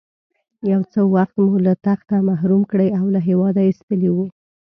[0.71, 4.25] یو څه وخت مو له تخته محروم کړی او له هېواده ایستلی وو.